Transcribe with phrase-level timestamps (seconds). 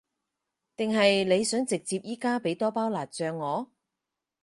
[0.75, 3.71] 定係你想直接而家畀多包辣醬我？